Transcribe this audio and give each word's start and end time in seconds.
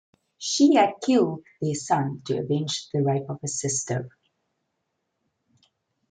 She 0.39 0.73
had 0.73 0.93
killed 1.03 1.43
their 1.61 1.75
son 1.75 2.23
to 2.25 2.39
avenge 2.39 2.89
the 2.89 3.03
rape 3.03 3.29
of 3.29 3.39
her 3.39 3.47
sister. 3.47 4.09